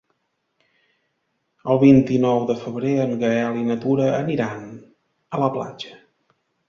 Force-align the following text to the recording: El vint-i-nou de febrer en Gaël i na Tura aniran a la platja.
El 1.73 1.81
vint-i-nou 1.83 2.41
de 2.51 2.55
febrer 2.63 2.93
en 3.03 3.13
Gaël 3.25 3.59
i 3.65 3.67
na 3.67 3.77
Tura 3.85 4.09
aniran 4.15 4.65
a 5.37 5.43
la 5.45 5.51
platja. 5.59 6.01